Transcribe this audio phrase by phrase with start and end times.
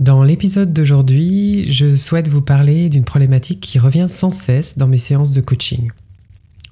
[0.00, 4.96] Dans l'épisode d'aujourd'hui, je souhaite vous parler d'une problématique qui revient sans cesse dans mes
[4.96, 5.90] séances de coaching.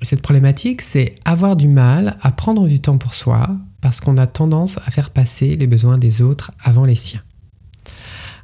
[0.00, 3.50] Cette problématique, c'est avoir du mal à prendre du temps pour soi
[3.82, 7.20] parce qu'on a tendance à faire passer les besoins des autres avant les siens.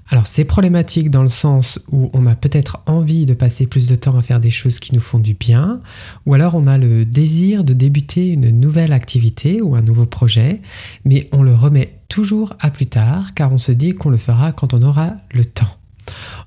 [0.08, 3.96] Alors c'est problématique dans le sens où on a peut-être envie de passer plus de
[3.96, 5.80] temps à faire des choses qui nous font du bien,
[6.26, 10.60] ou alors on a le désir de débuter une nouvelle activité ou un nouveau projet,
[11.04, 14.52] mais on le remet toujours à plus tard car on se dit qu'on le fera
[14.52, 15.76] quand on aura le temps.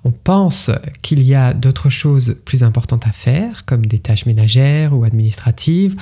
[0.06, 0.72] On pense
[1.02, 5.96] qu'il y a d'autres choses plus importantes à faire, comme des tâches ménagères ou administratives,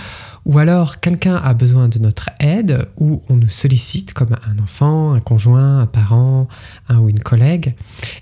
[0.45, 5.13] ou alors quelqu'un a besoin de notre aide, ou on nous sollicite comme un enfant,
[5.13, 6.47] un conjoint, un parent,
[6.89, 7.75] un ou une collègue.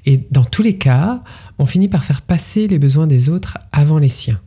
[0.06, 1.24] Et dans tous les cas,
[1.60, 4.40] on finit par faire passer les besoins des autres avant les siens.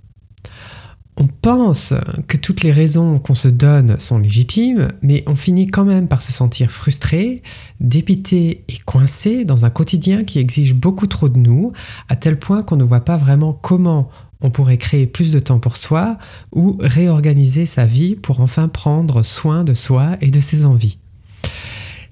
[1.20, 1.94] On pense
[2.28, 6.22] que toutes les raisons qu'on se donne sont légitimes, mais on finit quand même par
[6.22, 7.42] se sentir frustré,
[7.80, 11.72] dépité et coincé dans un quotidien qui exige beaucoup trop de nous,
[12.08, 14.08] à tel point qu'on ne voit pas vraiment comment
[14.42, 16.18] on pourrait créer plus de temps pour soi
[16.52, 20.98] ou réorganiser sa vie pour enfin prendre soin de soi et de ses envies.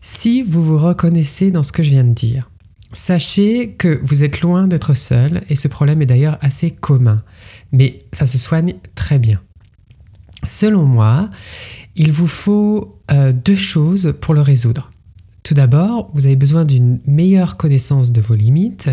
[0.01, 2.51] Si vous vous reconnaissez dans ce que je viens de dire,
[2.93, 7.23] Sachez que vous êtes loin d'être seul et ce problème est d'ailleurs assez commun,
[7.73, 9.41] mais ça se soigne très bien.
[10.47, 11.31] Selon moi,
[11.97, 14.93] il vous faut euh, deux choses pour le résoudre.
[15.43, 18.91] Tout d'abord, vous avez besoin d'une meilleure connaissance de vos limites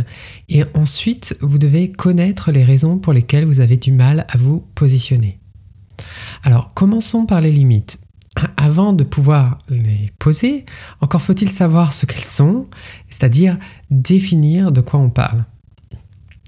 [0.49, 4.61] et ensuite, vous devez connaître les raisons pour lesquelles vous avez du mal à vous
[4.75, 5.39] positionner.
[6.43, 7.99] Alors, commençons par les limites
[8.57, 10.65] avant de pouvoir les poser,
[11.01, 12.67] encore faut-il savoir ce qu'elles sont,
[13.09, 13.57] c'est-à-dire
[13.89, 15.45] définir de quoi on parle.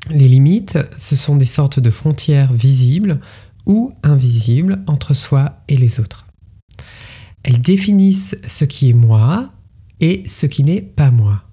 [0.10, 3.20] Les limites, ce sont des sortes de frontières visibles
[3.66, 6.28] ou invisibles entre soi et les autres.
[7.44, 9.52] Elles définissent ce qui est moi
[10.00, 11.44] et ce qui n'est pas moi.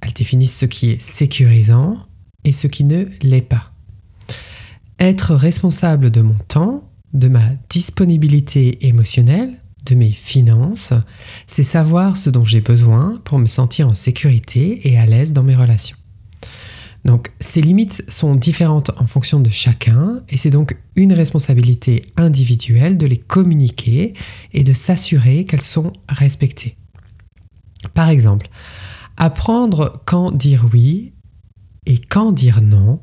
[0.00, 2.06] Elles définissent ce qui est sécurisant
[2.44, 3.72] et ce qui ne l'est pas.
[4.98, 10.92] Être responsable de mon temps de ma disponibilité émotionnelle, de mes finances,
[11.46, 15.42] c'est savoir ce dont j'ai besoin pour me sentir en sécurité et à l'aise dans
[15.42, 15.96] mes relations.
[17.04, 22.98] Donc ces limites sont différentes en fonction de chacun et c'est donc une responsabilité individuelle
[22.98, 24.12] de les communiquer
[24.52, 26.76] et de s'assurer qu'elles sont respectées.
[27.94, 28.48] Par exemple,
[29.16, 31.12] apprendre quand dire oui
[31.86, 33.00] et quand dire non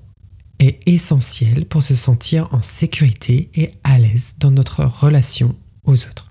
[0.60, 6.28] est essentiel pour se sentir en sécurité et à l'aise dans notre relation aux autres.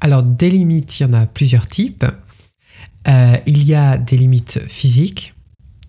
[0.00, 2.04] Alors des limites, il y en a plusieurs types.
[3.08, 5.34] Euh, il y a des limites physiques,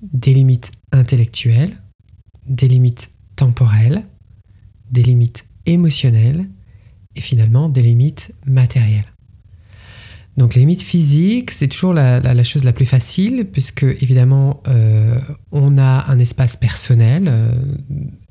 [0.01, 1.75] des limites intellectuelles,
[2.45, 4.03] des limites temporelles,
[4.91, 6.45] des limites émotionnelles
[7.15, 9.11] et finalement des limites matérielles.
[10.37, 15.19] Donc les limites physiques, c'est toujours la, chose la plus facile, puisque évidemment, euh,
[15.51, 17.51] on a un espace personnel euh,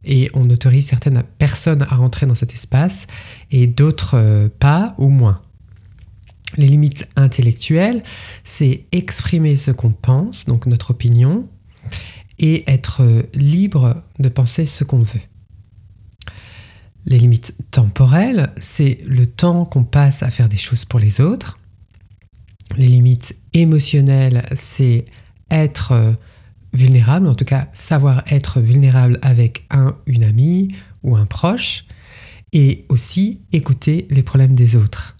[0.05, 3.09] et on autorise certaines personnes à rentrer dans cet espace
[3.51, 5.43] et d'autres euh, pas ou moins.
[6.59, 8.05] Les limites intellectuelles,
[8.45, 11.49] c'est exprimer ce qu'on pense, donc notre opinion,
[12.39, 13.03] et être
[13.35, 15.21] libre de penser ce qu'on veut.
[17.05, 21.59] Les limites temporelles, c'est le temps qu'on passe à faire des choses pour les autres
[22.77, 25.05] les limites émotionnelles, c'est
[25.51, 26.13] être euh,
[26.73, 30.69] vulnérable, en tout cas savoir être vulnérable avec un, une amie
[31.03, 31.85] ou un proche,
[32.53, 35.17] et aussi écouter les problèmes des autres.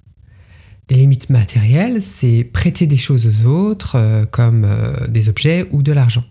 [0.91, 5.83] Les limites matérielles, c'est prêter des choses aux autres, euh, comme euh, des objets ou
[5.83, 6.25] de l'argent.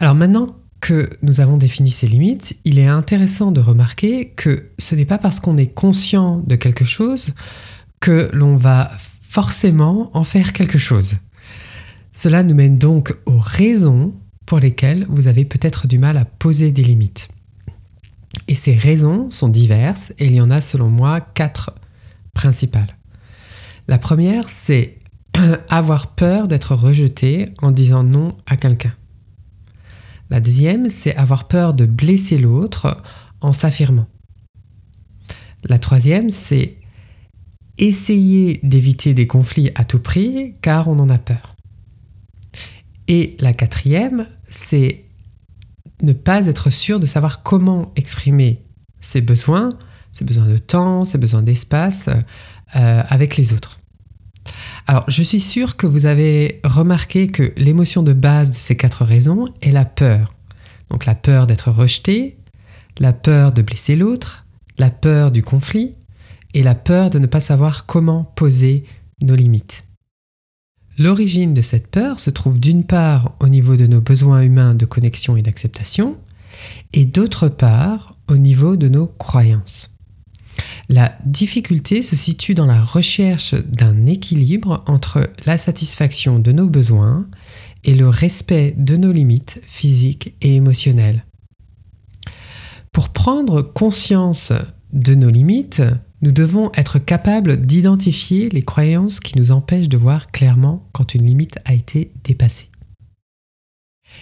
[0.00, 0.46] Alors maintenant
[0.80, 5.18] que nous avons défini ces limites, il est intéressant de remarquer que ce n'est pas
[5.18, 7.34] parce qu'on est conscient de quelque chose
[8.00, 8.90] que l'on va
[9.22, 11.16] forcément en faire quelque chose.
[12.12, 14.14] Cela nous mène donc aux raisons
[14.46, 17.28] pour lesquelles vous avez peut-être du mal à poser des limites.
[18.46, 21.74] Et ces raisons sont diverses et il y en a selon moi quatre
[22.34, 22.96] principales.
[23.88, 24.98] La première, c'est
[25.68, 28.94] avoir peur d'être rejeté en disant non à quelqu'un.
[30.30, 33.02] La deuxième, c'est avoir peur de blesser l'autre
[33.40, 34.06] en s'affirmant.
[35.64, 36.76] La troisième, c'est
[37.78, 41.56] essayer d'éviter des conflits à tout prix car on en a peur.
[43.06, 45.06] Et la quatrième, c'est
[46.02, 48.62] ne pas être sûr de savoir comment exprimer
[49.00, 49.70] ses besoins,
[50.12, 53.77] ses besoins de temps, ses besoins d'espace euh, avec les autres.
[54.90, 59.04] Alors, je suis sûr que vous avez remarqué que l'émotion de base de ces quatre
[59.04, 60.34] raisons est la peur.
[60.88, 62.38] Donc la peur d'être rejeté,
[62.98, 64.46] la peur de blesser l'autre,
[64.78, 65.94] la peur du conflit
[66.54, 68.84] et la peur de ne pas savoir comment poser
[69.22, 69.84] nos limites.
[70.96, 74.86] L'origine de cette peur se trouve d'une part au niveau de nos besoins humains de
[74.86, 76.16] connexion et d'acceptation,
[76.94, 79.97] et d'autre part au niveau de nos croyances.
[80.88, 87.28] La difficulté se situe dans la recherche d'un équilibre entre la satisfaction de nos besoins
[87.84, 91.24] et le respect de nos limites physiques et émotionnelles.
[92.90, 94.52] Pour prendre conscience
[94.92, 95.82] de nos limites,
[96.22, 101.24] nous devons être capables d'identifier les croyances qui nous empêchent de voir clairement quand une
[101.24, 102.70] limite a été dépassée.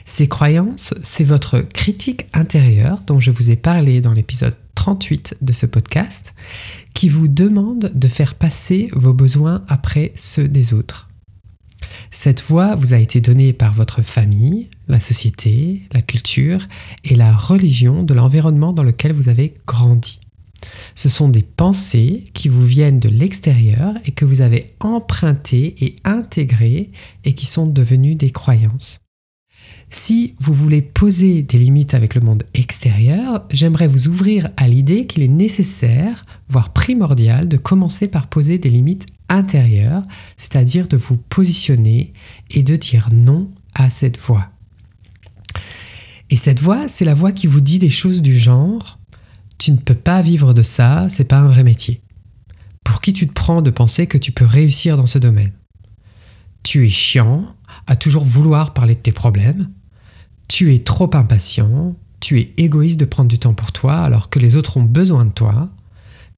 [0.05, 5.52] Ces croyances, c'est votre critique intérieure dont je vous ai parlé dans l'épisode 38 de
[5.52, 6.37] ce podcast,
[6.94, 11.08] qui vous demande de faire passer vos besoins après ceux des autres.
[12.11, 16.61] Cette voix vous a été donnée par votre famille, la société, la culture
[17.05, 20.20] et la religion de l'environnement dans lequel vous avez grandi.
[20.94, 25.96] Ce sont des pensées qui vous viennent de l'extérieur et que vous avez empruntées et
[26.05, 26.90] intégrées
[27.25, 29.00] et qui sont devenues des croyances.
[29.88, 35.06] Si vous voulez poser des limites avec le monde extérieur, j'aimerais vous ouvrir à l'idée
[35.06, 40.03] qu'il est nécessaire, voire primordial, de commencer par poser des limites intérieures,
[40.37, 42.12] c'est-à-dire de vous positionner
[42.50, 44.50] et de dire non à cette voix.
[46.31, 48.99] Et cette voix, c'est la voix qui vous dit des choses du genre
[49.59, 52.03] tu ne peux pas vivre de ça, c'est pas un vrai métier.
[52.85, 55.53] Pour qui tu te prends de penser que tu peux réussir dans ce domaine?
[56.62, 57.55] Tu es chiant
[57.87, 59.71] à toujours vouloir parler de tes problèmes.
[60.49, 61.97] Tu es trop impatient.
[62.21, 65.25] Tu es égoïste de prendre du temps pour toi alors que les autres ont besoin
[65.25, 65.71] de toi.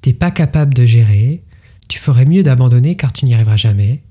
[0.01, 1.45] T'es pas capable de gérer.
[1.89, 4.03] Tu ferais mieux d'abandonner car tu n'y arriveras jamais.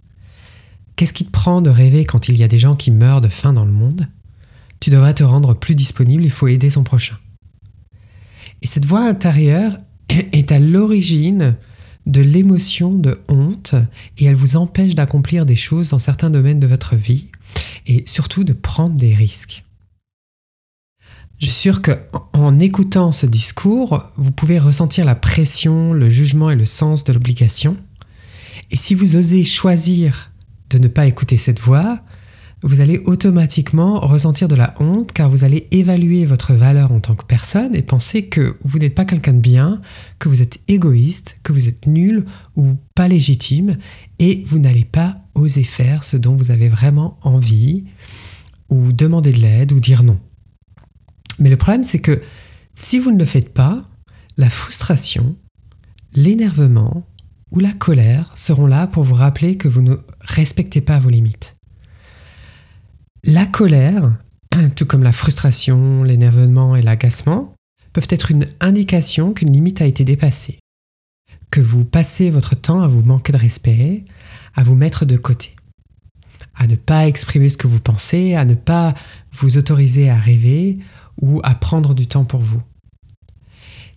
[0.96, 3.28] Qu'est-ce qui te prend de rêver quand il y a des gens qui meurent de
[3.28, 4.08] faim dans le monde?
[4.80, 7.18] Tu devrais te rendre plus disponible, il faut aider son prochain.
[8.62, 9.78] Et cette voix intérieure
[10.10, 11.56] est à l'origine
[12.08, 13.76] de l'émotion de honte
[14.18, 17.28] et elle vous empêche d'accomplir des choses dans certains domaines de votre vie
[17.86, 19.64] et surtout de prendre des risques.
[21.40, 26.56] Je suis sûr qu'en écoutant ce discours, vous pouvez ressentir la pression, le jugement et
[26.56, 27.78] le sens de l'obligation.
[28.72, 30.32] Et si vous osez choisir
[30.72, 32.00] de ne pas écouter cette voix,
[32.64, 37.14] vous allez automatiquement ressentir de la honte car vous allez évaluer votre valeur en tant
[37.14, 39.80] que personne et penser que vous n'êtes pas quelqu'un de bien,
[40.18, 42.26] que vous êtes égoïste, que vous êtes nul
[42.56, 43.78] ou pas légitime
[44.18, 47.84] et vous n'allez pas oser faire ce dont vous avez vraiment envie
[48.70, 50.20] ou demander de l'aide ou dire non.
[51.40, 52.22] Mais le problème c'est que
[52.76, 53.84] si vous ne le faites pas,
[54.38, 55.36] la frustration,
[56.14, 57.08] l'énervement
[57.52, 61.56] ou la colère seront là pour vous rappeler que vous ne respectez pas vos limites.
[63.24, 64.16] La colère,
[64.76, 67.56] tout comme la frustration, l'énervement et l'agacement,
[67.94, 70.60] peuvent être une indication qu'une limite a été dépassée,
[71.50, 74.06] que vous passez votre temps à vous manquer de respect,
[74.56, 75.56] à vous mettre de côté,
[76.56, 78.94] à ne pas exprimer ce que vous pensez, à ne pas
[79.32, 80.78] vous autoriser à rêver
[81.22, 82.62] ou à prendre du temps pour vous.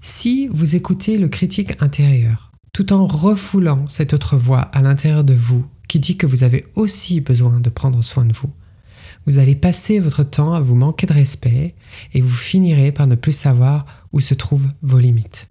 [0.01, 5.35] Si vous écoutez le critique intérieur, tout en refoulant cette autre voix à l'intérieur de
[5.35, 8.51] vous qui dit que vous avez aussi besoin de prendre soin de vous,
[9.27, 11.75] vous allez passer votre temps à vous manquer de respect
[12.15, 15.49] et vous finirez par ne plus savoir où se trouvent vos limites.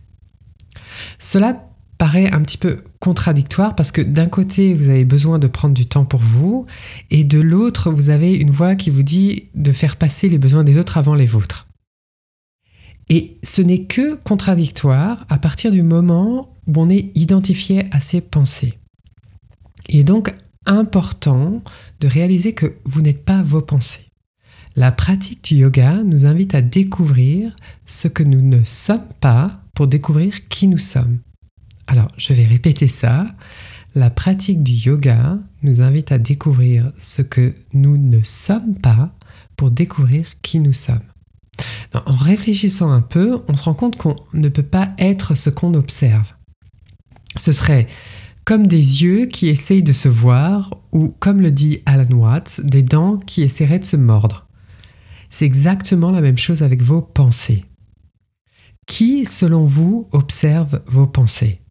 [1.19, 5.73] Cela paraît un petit peu contradictoire parce que d'un côté, vous avez besoin de prendre
[5.73, 6.65] du temps pour vous
[7.11, 10.63] et de l'autre, vous avez une voix qui vous dit de faire passer les besoins
[10.63, 11.68] des autres avant les vôtres.
[13.09, 18.21] Et ce n'est que contradictoire à partir du moment où on est identifié à ses
[18.21, 18.75] pensées.
[19.89, 20.31] Et donc
[20.65, 21.63] important
[21.99, 24.05] de réaliser que vous n'êtes pas vos pensées.
[24.75, 29.87] La pratique du yoga nous invite à découvrir ce que nous ne sommes pas pour
[29.87, 31.19] découvrir qui nous sommes.
[31.87, 33.25] Alors, je vais répéter ça.
[33.95, 39.11] La pratique du yoga nous invite à découvrir ce que nous ne sommes pas
[39.57, 41.01] pour découvrir qui nous sommes.
[41.93, 45.73] En réfléchissant un peu, on se rend compte qu'on ne peut pas être ce qu'on
[45.73, 46.33] observe.
[47.35, 47.87] Ce serait
[48.45, 52.81] comme des yeux qui essayent de se voir, ou comme le dit Alan Watts, des
[52.81, 54.47] dents qui essaieraient de se mordre.
[55.29, 57.63] C'est exactement la même chose avec vos pensées.
[58.87, 61.61] Qui, selon vous, observe vos pensées?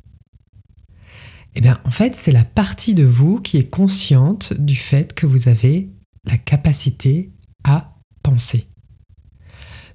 [1.57, 5.27] Eh bien, en fait, c'est la partie de vous qui est consciente du fait que
[5.27, 5.91] vous avez
[6.25, 7.33] la capacité
[7.65, 8.69] à penser.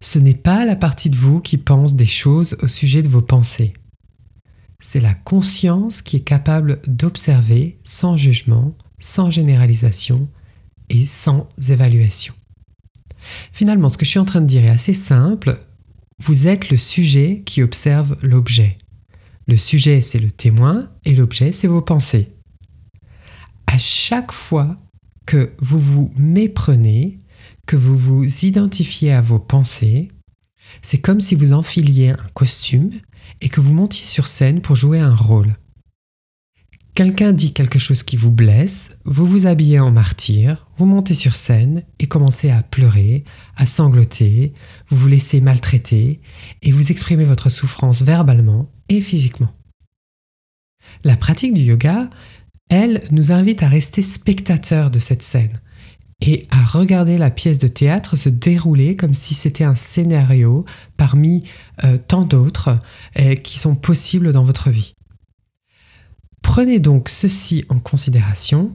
[0.03, 3.22] Ce n'est pas la partie de vous qui pense des choses au sujet de vos
[3.22, 3.72] pensées.
[4.77, 10.27] C'est la conscience qui est capable d'observer sans jugement, sans généralisation
[10.89, 12.33] et sans évaluation.
[13.53, 15.57] Finalement, ce que je suis en train de dire est assez simple.
[16.19, 18.77] Vous êtes le sujet qui observe l'objet.
[19.48, 22.27] Le sujet, c'est le témoin et l'objet, c'est vos pensées.
[23.67, 24.75] À chaque fois
[25.25, 27.23] que vous vous méprenez,
[27.67, 30.10] que vous vous identifiez à vos pensées,
[30.82, 32.91] c'est comme si vous enfiliez un costume
[33.41, 35.53] et que vous montiez sur scène pour jouer un rôle.
[36.96, 41.36] Quelqu'un dit quelque chose qui vous blesse, vous vous habillez en martyr, vous montez sur
[41.36, 43.24] scène et commencez à pleurer,
[43.55, 44.53] à sangloter,
[44.89, 46.22] vous vous laissez maltraiter
[46.62, 49.51] et vous exprimez votre souffrance verbalement et physiquement.
[51.03, 52.12] La pratique du yoga,
[52.70, 55.60] elle, nous invite à rester spectateurs de cette scène
[56.25, 60.63] et à regarder la pièce de théâtre se dérouler comme si c'était un scénario
[60.96, 61.44] parmi
[61.84, 62.80] euh, tant d'autres
[63.20, 64.94] euh, qui sont possibles dans votre vie.
[66.42, 68.74] Prenez donc ceci en considération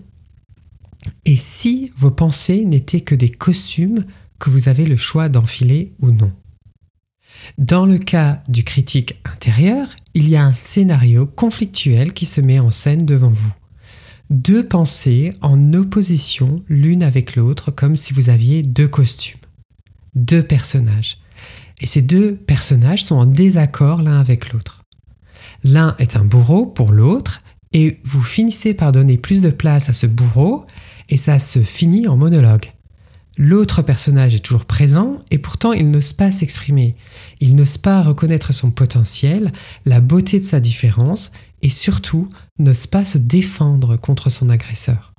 [1.25, 4.05] et si vos pensées n'étaient que des costumes
[4.39, 6.31] que vous avez le choix d'enfiler ou non.
[7.57, 12.59] Dans le cas du critique intérieur, il y a un scénario conflictuel qui se met
[12.59, 13.55] en scène devant vous.
[14.31, 19.41] Deux pensées en opposition l'une avec l'autre comme si vous aviez deux costumes,
[20.15, 21.19] deux personnages.
[21.81, 24.85] Et ces deux personnages sont en désaccord l'un avec l'autre.
[25.65, 27.43] L'un est un bourreau pour l'autre
[27.73, 30.67] et vous finissez par donner plus de place à ce bourreau
[31.09, 32.71] et ça se finit en monologue.
[33.39, 36.97] L'autre personnage est toujours présent et pourtant il n'ose pas s'exprimer.
[37.41, 39.53] Il n'ose pas reconnaître son potentiel,
[39.87, 41.33] la beauté de sa différence
[41.63, 45.15] et surtout n'ose pas se défendre contre son agresseur.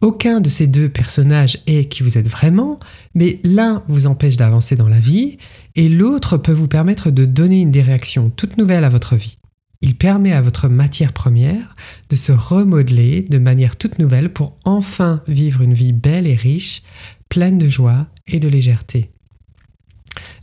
[0.00, 2.78] Aucun de ces deux personnages est qui vous êtes vraiment,
[3.14, 5.38] mais l'un vous empêche d'avancer dans la vie
[5.74, 9.38] et l'autre peut vous permettre de donner une direction toute nouvelle à votre vie.
[9.80, 11.74] Il permet à votre matière première
[12.10, 16.82] de se remodeler de manière toute nouvelle pour enfin vivre une vie belle et riche,
[17.28, 19.10] pleine de joie et de légèreté.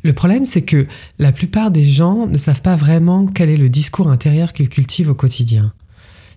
[0.05, 0.85] Le problème, c'est que
[1.17, 5.09] la plupart des gens ne savent pas vraiment quel est le discours intérieur qu'ils cultivent
[5.09, 5.73] au quotidien.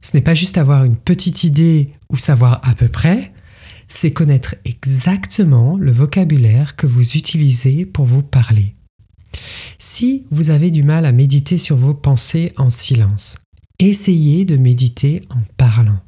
[0.00, 3.30] Ce n'est pas juste avoir une petite idée ou savoir à peu près,
[3.86, 8.74] c'est connaître exactement le vocabulaire que vous utilisez pour vous parler.
[9.78, 13.36] Si vous avez du mal à méditer sur vos pensées en silence,
[13.78, 16.00] essayez de méditer en parlant.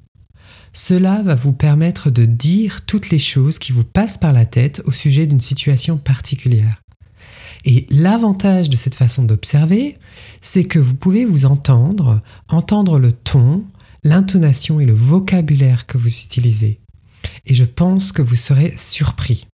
[0.73, 4.81] Cela va vous permettre de dire toutes les choses qui vous passent par la tête
[4.87, 6.81] au sujet d'une situation particulière.
[7.65, 9.97] Et l'avantage de cette façon d'observer,
[10.41, 13.65] c'est que vous pouvez vous entendre, entendre le ton,
[14.03, 16.81] l'intonation et le vocabulaire que vous utilisez.
[17.47, 19.47] Et je pense que vous serez surpris.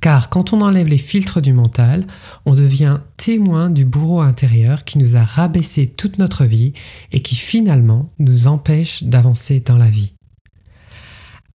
[0.00, 2.06] Car quand on enlève les filtres du mental,
[2.44, 6.72] on devient témoin du bourreau intérieur qui nous a rabaissé toute notre vie
[7.12, 10.12] et qui finalement nous empêche d'avancer dans la vie.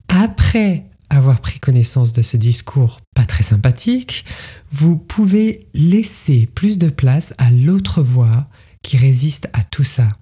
[0.09, 4.25] Après avoir pris connaissance de ce discours pas très sympathique,
[4.71, 8.49] vous pouvez laisser plus de place à l'autre voix
[8.83, 10.17] qui résiste à tout ça.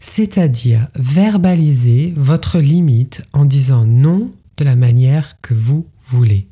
[0.00, 6.48] C'est-à-dire verbaliser votre limite en disant non de la manière que vous voulez.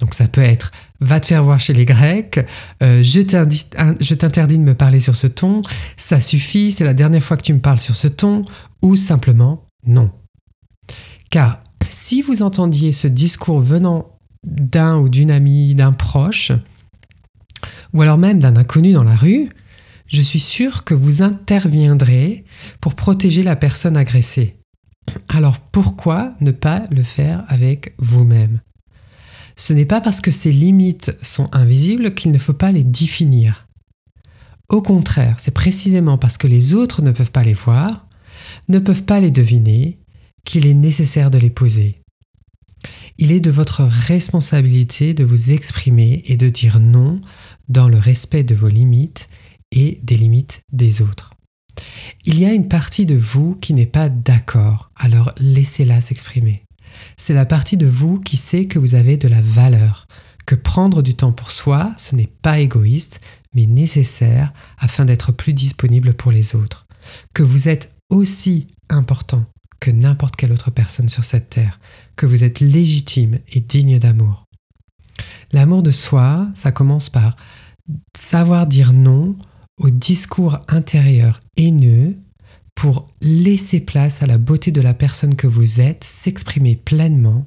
[0.00, 0.72] Donc ça peut être
[1.02, 2.40] va te faire voir chez les Grecs,
[2.82, 5.60] euh, je t'interdis de me parler sur ce ton,
[5.96, 8.42] ça suffit, c'est la dernière fois que tu me parles sur ce ton,
[8.82, 10.10] ou simplement non.
[11.30, 16.52] Car si vous entendiez ce discours venant d'un ou d'une amie, d'un proche,
[17.92, 19.50] ou alors même d'un inconnu dans la rue,
[20.06, 22.44] je suis sûr que vous interviendrez
[22.80, 24.58] pour protéger la personne agressée.
[25.28, 28.60] Alors pourquoi ne pas le faire avec vous-même?
[29.56, 33.68] Ce n'est pas parce que ces limites sont invisibles qu'il ne faut pas les définir.
[34.68, 38.06] Au contraire, c'est précisément parce que les autres ne peuvent pas les voir,
[38.68, 39.98] ne peuvent pas les deviner,
[40.44, 42.02] qu'il est nécessaire de les poser.
[43.18, 47.20] Il est de votre responsabilité de vous exprimer et de dire non
[47.68, 49.28] dans le respect de vos limites
[49.70, 51.30] et des limites des autres.
[52.24, 56.64] Il y a une partie de vous qui n'est pas d'accord, alors laissez-la s'exprimer
[57.16, 60.06] c'est la partie de vous qui sait que vous avez de la valeur,
[60.46, 63.20] que prendre du temps pour soi, ce n'est pas égoïste,
[63.54, 66.86] mais nécessaire afin d'être plus disponible pour les autres,
[67.34, 69.44] que vous êtes aussi important
[69.82, 71.80] que n'importe quelle autre personne sur cette terre,
[72.14, 74.44] que vous êtes légitime et digne d'amour.
[75.52, 77.36] L'amour de soi, ça commence par
[78.16, 79.34] savoir dire non
[79.78, 82.16] au discours intérieur haineux
[82.76, 87.44] pour laisser place à la beauté de la personne que vous êtes s'exprimer pleinement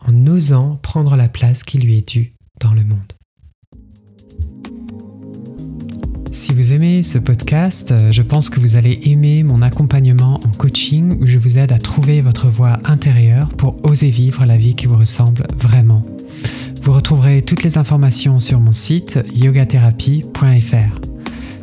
[0.00, 3.12] en osant prendre la place qui lui est due dans le monde.
[6.30, 10.50] Si vous aimez ce podcast, euh, je pense que vous allez aimer mon accompagnement en
[10.58, 14.74] coaching où je vous aide à trouver votre voie intérieure pour oser vivre la vie
[14.74, 16.04] qui vous ressemble vraiment.
[16.82, 21.00] Vous retrouverez toutes les informations sur mon site yogatherapie.fr.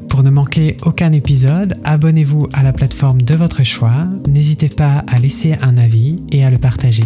[0.09, 5.19] Pour ne manquer aucun épisode, abonnez-vous à la plateforme de votre choix, n'hésitez pas à
[5.19, 7.05] laisser un avis et à le partager.